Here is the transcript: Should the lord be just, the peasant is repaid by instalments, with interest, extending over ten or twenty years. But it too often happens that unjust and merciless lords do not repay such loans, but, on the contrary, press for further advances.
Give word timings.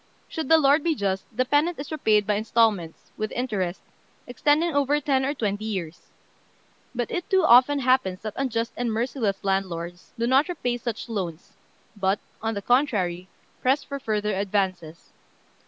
Should 0.27 0.49
the 0.49 0.57
lord 0.57 0.83
be 0.83 0.95
just, 0.95 1.25
the 1.31 1.45
peasant 1.45 1.77
is 1.77 1.91
repaid 1.91 2.25
by 2.25 2.33
instalments, 2.33 3.11
with 3.17 3.31
interest, 3.33 3.83
extending 4.25 4.73
over 4.75 4.99
ten 4.99 5.23
or 5.23 5.35
twenty 5.35 5.65
years. 5.65 6.09
But 6.95 7.11
it 7.11 7.29
too 7.29 7.43
often 7.43 7.77
happens 7.77 8.21
that 8.21 8.33
unjust 8.35 8.73
and 8.75 8.91
merciless 8.91 9.43
lords 9.43 10.11
do 10.17 10.25
not 10.25 10.49
repay 10.49 10.77
such 10.77 11.07
loans, 11.07 11.55
but, 11.95 12.17
on 12.41 12.55
the 12.55 12.63
contrary, 12.63 13.27
press 13.61 13.83
for 13.83 13.99
further 13.99 14.33
advances. 14.33 15.13